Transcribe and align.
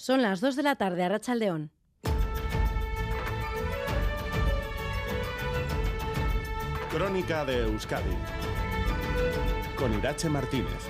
Son 0.00 0.22
las 0.22 0.40
2 0.40 0.56
de 0.56 0.62
la 0.62 0.76
tarde 0.76 1.04
a 1.04 1.10
Rachaldeón. 1.10 1.70
Crónica 6.90 7.44
de 7.44 7.64
Euskadi 7.64 8.16
con 9.76 9.92
Irache 9.92 10.30
Martínez. 10.30 10.88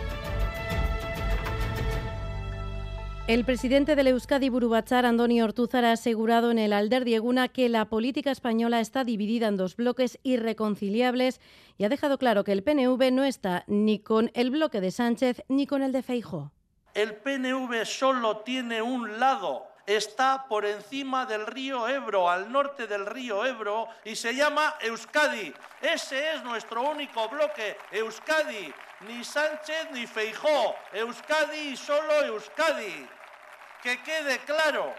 El 3.27 3.45
presidente 3.45 3.97
del 3.97 4.07
Euskadi 4.07 4.49
Burubachar, 4.49 5.05
Andoni 5.05 5.43
Ortúzar, 5.43 5.85
ha 5.85 5.91
asegurado 5.91 6.53
en 6.53 6.61
el 6.61 6.73
Alder 6.73 7.05
Dieguna 7.05 7.49
que 7.49 7.69
la 7.69 7.87
política 7.87 8.31
española 8.31 8.79
está 8.79 9.03
dividida 9.03 9.49
en 9.49 9.57
dos 9.57 9.75
bloques 9.75 10.21
irreconciliables 10.23 11.41
y 11.77 11.83
ha 11.83 11.89
dejado 11.89 12.17
claro 12.17 12.45
que 12.45 12.53
el 12.53 12.63
PNV 12.63 13.11
no 13.11 13.25
está 13.25 13.65
ni 13.67 13.99
con 13.99 14.31
el 14.35 14.53
bloque 14.53 14.81
de 14.81 14.93
Sánchez 14.93 15.43
ni 15.49 15.67
con 15.67 15.83
el 15.83 15.91
de 15.91 16.03
Feijo. 16.03 16.53
El 16.95 17.17
PNV 17.17 17.85
solo 17.85 18.39
tiene 18.39 18.83
un 18.83 19.21
lado, 19.21 19.69
está 19.87 20.47
por 20.49 20.65
encima 20.65 21.25
del 21.25 21.47
río 21.47 21.89
Ebro, 21.89 22.29
al 22.29 22.51
norte 22.51 22.87
del 22.87 23.07
río 23.07 23.45
Ebro, 23.45 23.89
y 24.05 24.17
se 24.17 24.35
llama 24.35 24.77
Euskadi. 24.81 25.55
Ese 25.81 26.35
es 26.35 26.43
nuestro 26.43 26.83
único 26.83 27.29
bloque, 27.29 27.77
Euskadi. 27.93 28.73
Ni 29.01 29.25
Sánchez 29.25 29.91
ni 29.93 30.07
Feijó, 30.07 30.75
Euskadi 30.93 31.71
y 31.71 31.77
solo 31.77 32.23
Euskadi. 32.25 33.09
Que 33.83 34.03
quede 34.03 34.41
claro. 34.41 34.93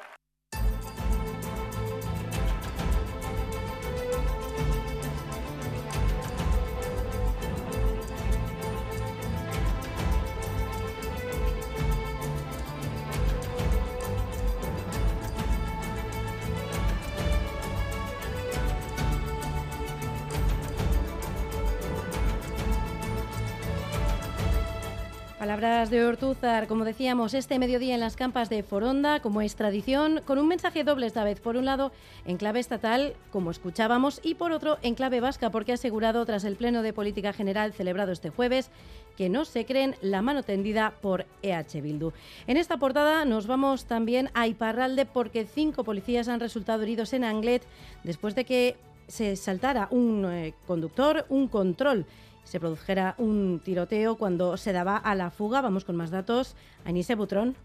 Palabras 25.51 25.89
de 25.89 26.05
Ortúzar, 26.05 26.65
como 26.65 26.85
decíamos, 26.85 27.33
este 27.33 27.59
mediodía 27.59 27.93
en 27.93 27.99
las 27.99 28.15
campas 28.15 28.49
de 28.49 28.63
Foronda, 28.63 29.19
como 29.19 29.41
es 29.41 29.57
tradición, 29.57 30.21
con 30.23 30.37
un 30.37 30.47
mensaje 30.47 30.85
doble 30.85 31.07
esta 31.07 31.25
vez. 31.25 31.41
Por 31.41 31.57
un 31.57 31.65
lado, 31.65 31.91
en 32.23 32.37
clave 32.37 32.61
estatal, 32.61 33.15
como 33.33 33.51
escuchábamos, 33.51 34.21
y 34.23 34.35
por 34.35 34.53
otro, 34.53 34.77
en 34.81 34.95
clave 34.95 35.19
vasca, 35.19 35.49
porque 35.49 35.73
ha 35.73 35.75
asegurado, 35.75 36.25
tras 36.25 36.45
el 36.45 36.55
Pleno 36.55 36.83
de 36.83 36.93
Política 36.93 37.33
General 37.33 37.73
celebrado 37.73 38.13
este 38.13 38.29
jueves, 38.29 38.71
que 39.17 39.27
no 39.27 39.43
se 39.43 39.65
creen 39.65 39.97
la 39.99 40.21
mano 40.21 40.41
tendida 40.41 40.93
por 41.01 41.25
EH 41.43 41.81
Bildu. 41.81 42.13
En 42.47 42.55
esta 42.55 42.77
portada 42.77 43.25
nos 43.25 43.45
vamos 43.45 43.83
también 43.83 44.29
a 44.33 44.47
Iparralde, 44.47 45.05
porque 45.05 45.45
cinco 45.45 45.83
policías 45.83 46.29
han 46.29 46.39
resultado 46.39 46.83
heridos 46.83 47.11
en 47.11 47.25
Anglet 47.25 47.63
después 48.05 48.35
de 48.35 48.45
que 48.45 48.77
se 49.09 49.35
saltara 49.35 49.89
un 49.91 50.25
eh, 50.31 50.53
conductor, 50.65 51.25
un 51.27 51.49
control 51.49 52.05
se 52.43 52.59
produjera 52.59 53.15
un 53.17 53.61
tiroteo 53.63 54.15
cuando 54.15 54.57
se 54.57 54.73
daba 54.73 54.97
a 54.97 55.15
la 55.15 55.31
fuga. 55.31 55.61
Vamos 55.61 55.85
con 55.85 55.95
más 55.95 56.11
datos. 56.11 56.55
Anise 56.85 57.15
Butrón. 57.15 57.55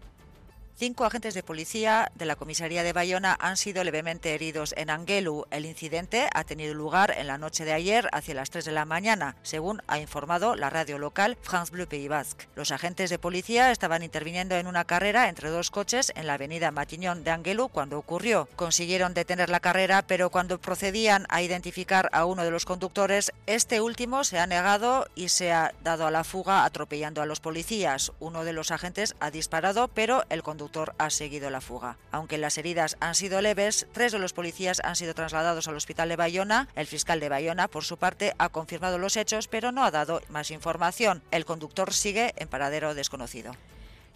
Cinco 0.79 1.05
agentes 1.05 1.33
de 1.33 1.41
policía 1.41 2.11
de 2.13 2.25
la 2.25 2.35
comisaría 2.35 2.83
de 2.83 2.93
Bayona 2.93 3.35
han 3.39 3.57
sido 3.57 3.83
levemente 3.83 4.35
heridos 4.35 4.75
en 4.77 4.91
Angelu. 4.91 5.47
El 5.49 5.65
incidente 5.65 6.29
ha 6.31 6.43
tenido 6.43 6.75
lugar 6.75 7.15
en 7.17 7.25
la 7.25 7.39
noche 7.39 7.65
de 7.65 7.73
ayer 7.73 8.07
hacia 8.11 8.35
las 8.35 8.51
3 8.51 8.63
de 8.63 8.71
la 8.73 8.85
mañana, 8.85 9.37
según 9.41 9.81
ha 9.87 9.97
informado 9.97 10.55
la 10.55 10.69
radio 10.69 10.99
local 10.99 11.35
France 11.41 11.71
Bleu 11.71 11.87
Pays 11.87 12.07
Basque. 12.07 12.45
Los 12.55 12.69
agentes 12.69 13.09
de 13.09 13.17
policía 13.17 13.71
estaban 13.71 14.03
interviniendo 14.03 14.53
en 14.53 14.67
una 14.67 14.85
carrera 14.85 15.29
entre 15.29 15.49
dos 15.49 15.71
coches 15.71 16.11
en 16.15 16.27
la 16.27 16.35
avenida 16.35 16.69
Matiñón 16.69 17.23
de 17.23 17.31
Angelu 17.31 17.69
cuando 17.69 17.97
ocurrió. 17.97 18.47
Consiguieron 18.55 19.15
detener 19.15 19.49
la 19.49 19.59
carrera, 19.59 20.03
pero 20.03 20.29
cuando 20.29 20.61
procedían 20.61 21.25
a 21.29 21.41
identificar 21.41 22.07
a 22.11 22.25
uno 22.25 22.43
de 22.43 22.51
los 22.51 22.65
conductores, 22.65 23.31
este 23.47 23.81
último 23.81 24.23
se 24.23 24.37
ha 24.37 24.45
negado 24.45 25.07
y 25.15 25.29
se 25.29 25.51
ha 25.51 25.73
dado 25.83 26.05
a 26.05 26.11
la 26.11 26.23
fuga 26.23 26.65
atropellando 26.65 27.23
a 27.23 27.25
los 27.25 27.39
policías. 27.39 28.11
Uno 28.19 28.43
de 28.43 28.53
los 28.53 28.69
agentes 28.69 29.15
ha 29.19 29.31
disparado, 29.31 29.87
pero 29.87 30.23
el 30.29 30.43
conductor 30.43 30.66
ha 30.97 31.09
seguido 31.09 31.49
la 31.49 31.61
fuga. 31.61 31.97
Aunque 32.11 32.37
las 32.37 32.57
heridas 32.57 32.97
han 32.99 33.15
sido 33.15 33.41
leves, 33.41 33.87
tres 33.93 34.11
de 34.11 34.19
los 34.19 34.33
policías 34.33 34.81
han 34.83 34.95
sido 34.95 35.13
trasladados 35.13 35.67
al 35.67 35.75
hospital 35.75 36.09
de 36.09 36.15
Bayona. 36.15 36.67
El 36.75 36.87
fiscal 36.87 37.19
de 37.19 37.29
Bayona, 37.29 37.67
por 37.67 37.83
su 37.83 37.97
parte, 37.97 38.33
ha 38.37 38.49
confirmado 38.49 38.97
los 38.97 39.17
hechos, 39.17 39.47
pero 39.47 39.71
no 39.71 39.83
ha 39.83 39.91
dado 39.91 40.21
más 40.29 40.51
información. 40.51 41.23
El 41.31 41.45
conductor 41.45 41.93
sigue 41.93 42.33
en 42.37 42.47
paradero 42.47 42.95
desconocido. 42.95 43.53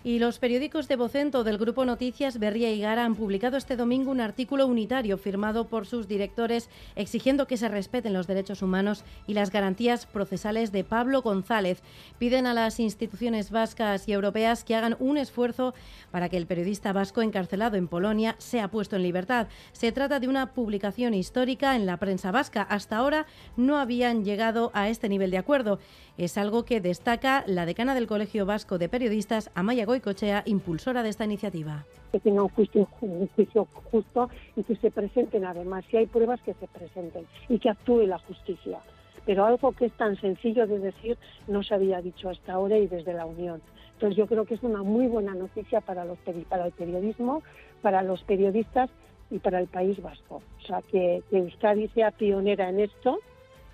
Y 0.04 0.18
los 0.18 0.40
periódicos 0.40 0.88
de 0.88 0.96
Vocento 0.96 1.44
del 1.44 1.60
Grupo 1.60 1.86
Noticias 1.86 2.40
Berría 2.40 2.72
y 2.72 2.82
Gara 2.82 3.06
han 3.06 3.14
publicado 3.14 3.56
este 3.56 3.76
domingo 3.76 4.10
un 4.10 4.20
artículo 4.20 4.66
unitario 4.66 5.16
firmado 5.20 5.68
por 5.68 5.86
sus 5.86 6.08
directores 6.08 6.72
exigiendo 6.96 7.46
que 7.46 7.56
se 7.56 7.70
respeten 7.70 8.12
los 8.12 8.26
derechos 8.26 8.64
humanos 8.64 9.04
y 9.28 9.36
las 9.36 9.52
garantías 9.52 10.08
procesales 10.08 10.72
de 10.72 10.84
Pablo 10.84 11.22
González. 11.22 11.84
Piden 12.18 12.48
a 12.48 12.56
las 12.56 12.80
instituciones 12.80 13.52
vascas 13.52 14.08
y 14.08 14.14
europeas 14.14 14.64
que 14.64 14.74
hagan 14.74 14.98
un 14.98 15.18
esfuerzo 15.18 15.76
para 16.10 16.30
que 16.30 16.38
el 16.38 16.48
periodista 16.48 16.94
vasco 16.94 17.22
encarcelado 17.22 17.78
en 17.78 17.88
Polonia 17.88 18.36
sea 18.40 18.70
puesto 18.70 18.96
en 18.96 19.04
libertad. 19.04 19.50
Se 19.72 19.92
trata 19.92 20.20
de 20.20 20.28
una 20.28 20.54
publicación 20.54 21.14
histórica 21.14 21.76
en 21.76 21.86
la 21.86 21.98
prensa 21.98 22.32
vasca. 22.32 22.64
Hasta 22.64 22.98
ahora 22.98 23.28
no 23.56 23.78
habían 23.78 24.26
llegado 24.26 24.72
a 24.74 24.90
este 24.90 25.10
nivel 25.10 25.30
de 25.30 25.38
acuerdo. 25.38 25.78
Es 26.18 26.38
algo 26.38 26.66
que 26.66 26.82
destaca 26.82 27.44
la 27.46 27.68
decana 27.68 27.94
del 27.94 28.08
Colegio 28.08 28.46
Vasco 28.48 28.80
de 28.80 28.90
Periodistas, 28.90 29.52
Amaya 29.54 29.86
Goicochea, 29.92 30.44
impulsora 30.46 31.04
de 31.04 31.10
esta 31.10 31.26
iniciativa. 31.26 31.84
Que 32.14 32.20
tenga 32.22 32.44
un 32.44 32.50
juicio, 32.50 32.88
un 33.02 33.28
juicio 33.36 33.68
justo 33.92 34.30
y 34.56 34.64
que 34.64 34.78
se 34.78 34.90
presenten 34.90 35.44
además, 35.44 35.84
si 35.92 35.98
hay 35.98 36.06
pruebas 36.06 36.40
que 36.44 36.54
se 36.54 36.68
presenten 36.68 37.26
y 37.50 37.60
que 37.60 37.70
actúe 37.70 38.08
la 38.08 38.18
justicia. 38.20 38.80
Pero 39.26 39.44
algo 39.44 39.74
que 39.74 39.88
es 39.88 39.92
tan 39.98 40.16
sencillo 40.16 40.66
de 40.66 40.80
decir 40.80 41.18
no 41.50 41.62
se 41.62 41.76
había 41.76 42.02
dicho 42.02 42.30
hasta 42.30 42.54
ahora 42.54 42.78
y 42.78 42.88
desde 42.88 43.14
la 43.14 43.26
Unión. 43.26 43.62
Entonces 43.96 44.16
yo 44.16 44.28
creo 44.28 44.46
que 44.46 44.54
es 44.54 44.64
una 44.64 44.82
muy 44.82 45.08
buena 45.08 45.36
noticia 45.36 45.82
para, 45.82 46.06
los, 46.06 46.18
para 46.48 46.68
el 46.68 46.72
periodismo, 46.72 47.44
para 47.82 48.02
los 48.02 48.24
periodistas 48.24 48.90
y 49.30 49.40
para 49.40 49.60
el 49.60 49.68
País 49.68 50.02
Vasco. 50.02 50.42
O 50.64 50.66
sea, 50.66 50.82
que, 50.84 51.22
que 51.30 51.38
Euskadi 51.38 51.90
sea 51.90 52.12
pionera 52.12 52.70
en 52.70 52.80
esto 52.80 53.20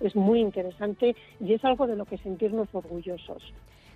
es 0.00 0.16
muy 0.16 0.40
interesante 0.40 1.14
y 1.38 1.52
es 1.52 1.64
algo 1.64 1.86
de 1.86 1.94
lo 1.94 2.06
que 2.06 2.18
sentirnos 2.18 2.68
orgullosos 2.72 3.42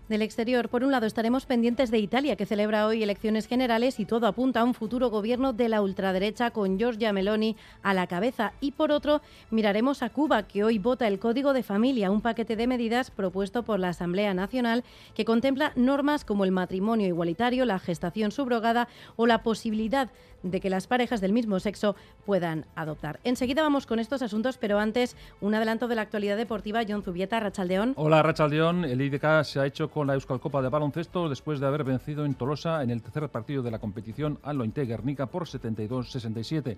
del 0.09 0.23
exterior. 0.23 0.69
Por 0.69 0.85
un 0.85 0.93
lado, 0.93 1.07
estaremos 1.07 1.47
pendientes 1.47 1.91
de 1.91 1.99
Italia, 1.99 2.37
que 2.37 2.47
celebra 2.47 2.87
hoy 2.87 3.03
elecciones 3.03 3.47
generales 3.47 4.01
y 4.01 4.05
todo 4.05 4.27
apunta 4.27 4.61
a 4.61 4.65
un 4.65 4.75
futuro 4.75 5.11
gobierno 5.11 5.53
de 5.53 5.69
la 5.69 5.83
ultraderecha 5.83 6.51
con 6.51 6.79
Giorgia 6.79 7.13
Meloni 7.13 7.57
a 7.83 7.95
la 7.95 8.07
cabeza. 8.07 8.53
Y 8.61 8.73
por 8.73 8.93
otro, 8.93 9.23
miraremos 9.51 10.03
a 10.03 10.11
Cuba, 10.11 10.43
que 10.45 10.65
hoy 10.65 10.79
vota 10.79 11.09
el 11.09 11.19
Código 11.19 11.53
de 11.53 11.63
Familia, 11.63 12.11
un 12.11 12.21
paquete 12.21 12.57
de 12.57 12.67
medidas 12.67 13.11
propuesto 13.11 13.63
por 13.63 13.81
la 13.81 13.91
Asamblea 13.91 14.35
Nacional 14.35 14.85
que 15.15 15.25
contempla 15.25 15.73
normas 15.77 16.25
como 16.25 16.45
el 16.45 16.53
matrimonio 16.53 17.07
igualitario, 17.07 17.65
la 17.65 17.79
gestación 17.79 18.33
subrogada 18.33 18.89
o 19.17 19.27
la 19.27 19.43
posibilidad 19.43 20.11
de 20.43 20.61
que 20.61 20.71
las 20.71 20.87
parejas 20.87 21.21
del 21.21 21.33
mismo 21.33 21.61
sexo 21.61 21.97
puedan 22.25 22.67
adoptar. 22.75 23.21
Enseguida 23.25 23.63
vamos 23.63 23.87
con 23.87 23.99
estos 23.99 24.23
asuntos, 24.23 24.59
pero 24.59 24.79
antes 24.79 25.17
un 25.41 25.55
adelanto 25.55 25.89
de 25.89 25.95
la 25.95 26.03
actualidad 26.03 26.37
deportiva. 26.37 26.83
John 26.89 27.03
Zubieta, 27.03 27.41
Rachaldeón. 27.41 27.95
Hola, 27.97 28.23
Rachaldeón. 28.23 28.85
El 28.85 29.01
IDK 29.01 29.45
se 29.45 29.61
ha 29.61 29.67
hecho 29.67 29.91
con 29.91 30.07
la 30.07 30.15
Euskal 30.15 30.41
Copa 30.41 30.63
de 30.63 30.69
Baloncesto 30.69 31.29
después 31.29 31.61
de 31.61 31.67
haber 31.67 31.85
vencido 31.85 32.25
en 32.25 32.35
Tolosa 32.35 32.83
en 32.83 32.91
el 32.91 33.03
tercer 33.03 33.29
partido 33.29 33.63
de 33.63 33.71
la 33.71 33.79
competición 33.79 34.39
a 34.43 34.53
Lointe 34.53 34.85
Guernica 34.85 35.27
por 35.27 35.45
72-67. 35.45 36.77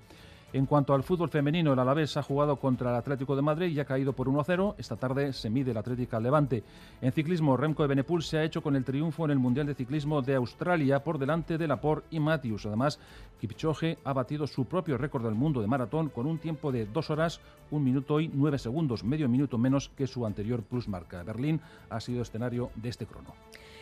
En 0.54 0.66
cuanto 0.66 0.94
al 0.94 1.02
fútbol 1.02 1.30
femenino, 1.30 1.72
el 1.72 1.78
Alavés 1.80 2.16
ha 2.16 2.22
jugado 2.22 2.60
contra 2.60 2.90
el 2.90 2.96
Atlético 2.96 3.34
de 3.34 3.42
Madrid 3.42 3.72
y 3.72 3.80
ha 3.80 3.84
caído 3.84 4.12
por 4.12 4.28
1-0. 4.28 4.76
Esta 4.78 4.94
tarde 4.94 5.32
se 5.32 5.50
mide 5.50 5.72
el 5.72 5.76
Atlético 5.76 6.16
al 6.16 6.22
Levante. 6.22 6.62
En 7.00 7.10
ciclismo, 7.10 7.56
Remco 7.56 7.82
de 7.82 7.88
Benepul 7.88 8.22
se 8.22 8.38
ha 8.38 8.44
hecho 8.44 8.62
con 8.62 8.76
el 8.76 8.84
triunfo 8.84 9.24
en 9.24 9.32
el 9.32 9.40
Mundial 9.40 9.66
de 9.66 9.74
Ciclismo 9.74 10.22
de 10.22 10.36
Australia 10.36 11.02
por 11.02 11.18
delante 11.18 11.58
de 11.58 11.66
Laporte 11.66 12.06
y 12.12 12.20
Matthews. 12.20 12.66
Además, 12.66 13.00
Kipchoge 13.40 13.98
ha 14.04 14.12
batido 14.12 14.46
su 14.46 14.66
propio 14.66 14.96
récord 14.96 15.24
del 15.24 15.34
mundo 15.34 15.60
de 15.60 15.66
maratón 15.66 16.08
con 16.08 16.24
un 16.24 16.38
tiempo 16.38 16.70
de 16.70 16.86
2 16.86 17.10
horas, 17.10 17.40
1 17.72 17.84
minuto 17.84 18.20
y 18.20 18.30
9 18.32 18.56
segundos, 18.56 19.02
medio 19.02 19.28
minuto 19.28 19.58
menos 19.58 19.88
que 19.88 20.06
su 20.06 20.24
anterior 20.24 20.62
plus 20.62 20.86
marca. 20.86 21.24
Berlín 21.24 21.60
ha 21.90 21.98
sido 21.98 22.22
escenario 22.22 22.70
de 22.76 22.90
este 22.90 23.06
crono. 23.06 23.34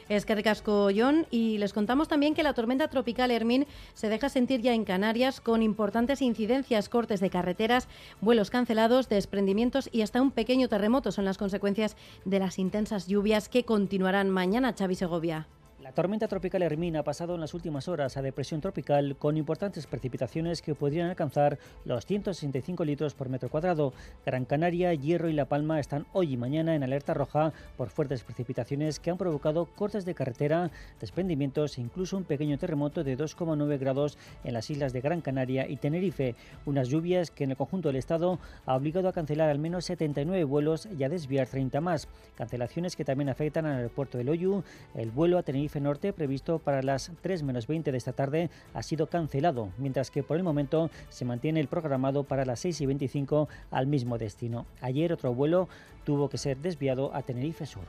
Es 0.09 0.27
que 0.27 0.35
recasco 0.35 0.89
John 0.95 1.27
y 1.31 1.59
les 1.59 1.73
contamos 1.73 2.09
también 2.09 2.35
que 2.35 2.43
la 2.43 2.55
tormenta 2.55 2.89
tropical 2.89 3.31
Hermín 3.31 3.67
se 3.95 4.09
deja 4.09 4.29
sentir 4.29 4.61
ya 4.61 4.75
en 4.75 4.85
Canarias 4.85 5.41
con 5.41 5.63
importantes 5.63 6.23
incidencias, 6.23 6.89
cortes 6.89 7.21
de 7.21 7.31
carreteras, 7.31 7.89
vuelos 8.21 8.51
cancelados, 8.51 9.09
desprendimientos 9.09 9.89
y 9.93 10.03
hasta 10.03 10.23
un 10.23 10.31
pequeño 10.31 10.69
terremoto 10.69 11.13
son 11.13 11.25
las 11.25 11.39
consecuencias 11.39 11.97
de 12.25 12.39
las 12.39 12.59
intensas 12.59 13.07
lluvias 13.07 13.49
que 13.49 13.65
continuarán 13.65 14.31
mañana, 14.31 14.75
Xavi 14.77 14.95
Segovia. 14.95 15.47
La 15.93 15.97
tormenta 15.97 16.27
tropical 16.27 16.62
Hermín 16.62 16.97
ha 16.97 17.03
pasado 17.03 17.35
en 17.35 17.43
las 17.43 17.53
últimas 17.53 17.87
horas 17.87 18.17
a 18.17 18.23
depresión 18.23 18.62
tropical 18.62 19.15
con 19.19 19.37
importantes 19.37 19.87
precipitaciones 19.87 20.62
que 20.62 20.75
podrían 20.75 21.11
alcanzar 21.11 21.59
los 21.85 22.06
165 22.06 22.83
litros 22.87 23.12
por 23.12 23.29
metro 23.29 23.50
cuadrado. 23.50 23.93
Gran 24.25 24.47
Canaria, 24.47 24.94
Hierro 24.94 25.29
y 25.29 25.35
La 25.35 25.44
Palma 25.44 25.79
están 25.79 26.06
hoy 26.15 26.33
y 26.33 26.37
mañana 26.39 26.75
en 26.75 26.83
alerta 26.83 27.12
roja 27.12 27.53
por 27.77 27.91
fuertes 27.91 28.25
precipitaciones 28.25 29.00
que 29.00 29.11
han 29.11 29.19
provocado 29.19 29.67
cortes 29.67 30.06
de 30.06 30.15
carretera, 30.15 30.71
desprendimientos 30.99 31.77
e 31.77 31.83
incluso 31.83 32.17
un 32.17 32.25
pequeño 32.25 32.56
terremoto 32.56 33.05
de 33.05 33.19
2,9 33.19 33.79
grados 33.79 34.17
en 34.44 34.55
las 34.55 34.71
islas 34.71 34.94
de 34.94 35.03
Gran 35.03 35.21
Canaria 35.21 35.69
y 35.69 35.77
Tenerife. 35.77 36.37
Unas 36.65 36.89
lluvias 36.89 37.31
que 37.31 37.44
en 37.44 37.50
el 37.50 37.59
conjunto 37.59 37.91
del 37.91 37.97
estado 37.97 38.39
ha 38.65 38.77
obligado 38.77 39.09
a 39.09 39.12
cancelar 39.12 39.50
al 39.50 39.59
menos 39.59 39.85
79 39.85 40.44
vuelos 40.44 40.89
y 40.99 41.05
a 41.05 41.11
desviar 41.11 41.49
30 41.49 41.83
más. 41.83 42.09
Cancelaciones 42.35 42.97
que 42.97 43.05
también 43.05 43.29
afectan 43.29 43.67
al 43.67 43.77
aeropuerto 43.77 44.17
de 44.17 44.25
Loyu. 44.25 44.65
El 44.94 45.11
vuelo 45.11 45.37
a 45.37 45.43
Tenerife 45.43 45.81
Norte, 45.82 46.12
previsto 46.12 46.58
para 46.58 46.82
las 46.82 47.12
3 47.20 47.43
menos 47.43 47.67
20 47.67 47.93
de 47.93 47.99
esta 47.99 48.12
tarde, 48.12 48.50
ha 48.75 48.82
sido 48.82 49.08
cancelado, 49.08 49.70
mientras 49.79 50.11
que 50.11 50.23
por 50.23 50.37
el 50.37 50.43
momento 50.43 50.90
se 51.08 51.25
mantiene 51.25 51.61
el 51.61 51.69
programado 51.69 52.25
para 52.25 52.44
las 52.44 52.61
6 52.61 52.81
y 52.81 52.87
25 52.87 53.49
al 53.70 53.87
mismo 53.87 54.19
destino. 54.19 54.67
Ayer 54.81 55.12
otro 55.12 55.34
vuelo 55.34 55.69
tuvo 56.05 56.29
que 56.29 56.38
ser 56.38 56.56
desviado 56.58 57.14
a 57.14 57.23
Tenerife 57.23 57.67
Sur. 57.67 57.84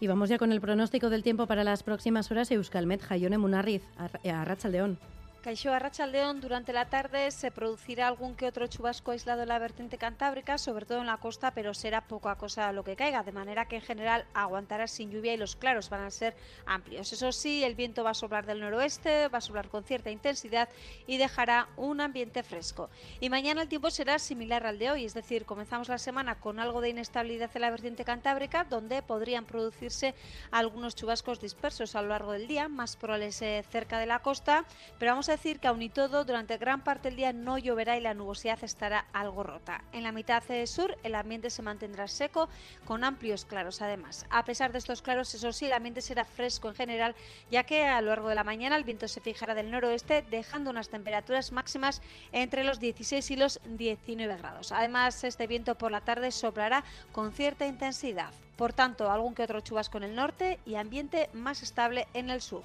Y 0.00 0.08
vamos 0.08 0.28
ya 0.28 0.38
con 0.38 0.50
el 0.50 0.60
pronóstico 0.60 1.10
del 1.10 1.22
tiempo 1.22 1.46
para 1.46 1.62
las 1.62 1.82
próximas 1.82 2.30
horas. 2.30 2.50
Euskalmet, 2.50 3.00
Jayone 3.02 3.38
Munarriz, 3.38 3.82
a 3.96 4.68
León. 4.68 4.98
Caixó 5.42 5.72
Arrachaldeón, 5.72 6.40
durante 6.40 6.72
la 6.72 6.88
tarde 6.88 7.28
se 7.32 7.50
producirá 7.50 8.06
algún 8.06 8.36
que 8.36 8.46
otro 8.46 8.68
chubasco 8.68 9.10
aislado 9.10 9.42
en 9.42 9.48
la 9.48 9.58
vertiente 9.58 9.98
cantábrica, 9.98 10.56
sobre 10.56 10.86
todo 10.86 11.00
en 11.00 11.08
la 11.08 11.16
costa, 11.16 11.50
pero 11.50 11.74
será 11.74 12.02
poca 12.02 12.36
cosa 12.36 12.70
lo 12.70 12.84
que 12.84 12.94
caiga, 12.94 13.24
de 13.24 13.32
manera 13.32 13.66
que 13.66 13.74
en 13.74 13.82
general 13.82 14.24
aguantará 14.34 14.86
sin 14.86 15.10
lluvia 15.10 15.34
y 15.34 15.36
los 15.36 15.56
claros 15.56 15.90
van 15.90 16.02
a 16.02 16.12
ser 16.12 16.36
amplios. 16.64 17.12
Eso 17.12 17.32
sí, 17.32 17.64
el 17.64 17.74
viento 17.74 18.04
va 18.04 18.10
a 18.10 18.14
soplar 18.14 18.46
del 18.46 18.60
noroeste, 18.60 19.26
va 19.26 19.38
a 19.38 19.40
soplar 19.40 19.68
con 19.68 19.82
cierta 19.82 20.12
intensidad 20.12 20.68
y 21.08 21.16
dejará 21.16 21.66
un 21.76 22.00
ambiente 22.00 22.44
fresco. 22.44 22.88
Y 23.18 23.28
mañana 23.28 23.62
el 23.62 23.68
tiempo 23.68 23.90
será 23.90 24.20
similar 24.20 24.64
al 24.64 24.78
de 24.78 24.92
hoy, 24.92 25.04
es 25.04 25.12
decir, 25.12 25.44
comenzamos 25.44 25.88
la 25.88 25.98
semana 25.98 26.38
con 26.38 26.60
algo 26.60 26.80
de 26.80 26.90
inestabilidad 26.90 27.50
en 27.52 27.62
la 27.62 27.70
vertiente 27.70 28.04
cantábrica, 28.04 28.62
donde 28.62 29.02
podrían 29.02 29.44
producirse 29.44 30.14
algunos 30.52 30.94
chubascos 30.94 31.40
dispersos 31.40 31.96
a 31.96 32.02
lo 32.02 32.10
largo 32.10 32.30
del 32.30 32.46
día, 32.46 32.68
más 32.68 32.94
probables 32.94 33.42
eh, 33.42 33.64
cerca 33.72 33.98
de 33.98 34.06
la 34.06 34.20
costa, 34.20 34.64
pero 35.00 35.10
vamos 35.10 35.28
a 35.28 35.31
decir 35.32 35.60
que 35.60 35.68
aún 35.68 35.82
y 35.82 35.88
todo, 35.88 36.24
durante 36.24 36.58
gran 36.58 36.84
parte 36.84 37.08
del 37.08 37.16
día 37.16 37.32
no 37.32 37.58
lloverá 37.58 37.96
y 37.96 38.00
la 38.00 38.14
nubosidad 38.14 38.62
estará 38.62 39.06
algo 39.12 39.42
rota. 39.42 39.82
En 39.92 40.02
la 40.02 40.12
mitad 40.12 40.42
sur 40.66 40.96
el 41.02 41.14
ambiente 41.14 41.50
se 41.50 41.62
mantendrá 41.62 42.06
seco 42.06 42.48
con 42.84 43.02
amplios 43.02 43.44
claros 43.44 43.82
además. 43.82 44.26
A 44.30 44.44
pesar 44.44 44.72
de 44.72 44.78
estos 44.78 45.02
claros, 45.02 45.34
eso 45.34 45.52
sí, 45.52 45.66
el 45.66 45.72
ambiente 45.72 46.02
será 46.02 46.24
fresco 46.24 46.68
en 46.68 46.74
general, 46.74 47.14
ya 47.50 47.64
que 47.64 47.84
a 47.84 48.00
lo 48.00 48.08
largo 48.08 48.28
de 48.28 48.34
la 48.34 48.44
mañana 48.44 48.76
el 48.76 48.84
viento 48.84 49.08
se 49.08 49.20
fijará 49.20 49.54
del 49.54 49.70
noroeste, 49.70 50.24
dejando 50.30 50.70
unas 50.70 50.90
temperaturas 50.90 51.52
máximas 51.52 52.02
entre 52.32 52.64
los 52.64 52.78
16 52.78 53.30
y 53.30 53.36
los 53.36 53.60
19 53.64 54.36
grados. 54.36 54.70
Además, 54.72 55.24
este 55.24 55.46
viento 55.46 55.74
por 55.76 55.90
la 55.90 56.02
tarde 56.02 56.30
soplará 56.30 56.84
con 57.10 57.32
cierta 57.32 57.66
intensidad. 57.66 58.32
Por 58.56 58.72
tanto, 58.72 59.10
algún 59.10 59.34
que 59.34 59.42
otro 59.42 59.60
chubasco 59.60 59.96
en 59.96 60.04
el 60.04 60.14
norte 60.14 60.60
y 60.66 60.74
ambiente 60.74 61.30
más 61.32 61.62
estable 61.62 62.06
en 62.14 62.30
el 62.30 62.42
sur. 62.42 62.62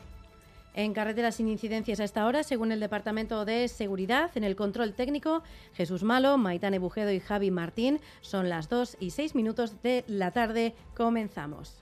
En 0.78 0.94
carreteras 0.94 1.34
sin 1.34 1.48
incidencias 1.48 2.00
a 2.00 2.04
esta 2.04 2.28
hora, 2.28 2.44
según 2.44 2.72
el 2.72 2.80
Departamento 2.80 3.46
de 3.46 3.68
Seguridad, 3.68 4.30
en 4.36 4.44
el 4.44 4.56
control 4.56 4.94
técnico, 4.94 5.42
Jesús 5.74 6.04
Malo, 6.04 6.38
Maitane 6.38 6.78
Bujedo 6.78 7.12
y 7.12 7.20
Javi 7.20 7.50
Martín 7.50 8.00
son 8.22 8.48
las 8.48 8.70
2 8.70 8.98
y 9.00 9.10
6 9.10 9.34
minutos 9.34 9.82
de 9.82 10.04
la 10.06 10.30
tarde. 10.30 10.76
Comenzamos. 10.96 11.82